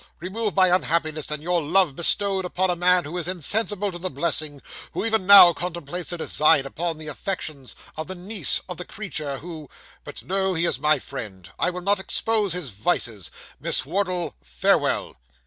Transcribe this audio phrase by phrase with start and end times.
[0.19, 4.09] remove my unhappiness, and your love bestowed upon a man who is insensible to the
[4.09, 4.59] blessing
[4.93, 9.37] who even now contemplates a design upon the affections of the niece of the creature
[9.37, 9.69] who
[10.03, 13.29] but no; he is my friend; I will not expose his vices.
[13.59, 15.17] Miss Wardle farewell!